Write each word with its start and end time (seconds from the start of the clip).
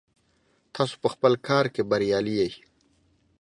تاسو 0.75 0.95
په 1.03 1.07
خپل 1.13 1.33
کار 1.47 1.65
کې 1.73 1.81
بریالي 1.89 2.33
یئ. 2.39 2.51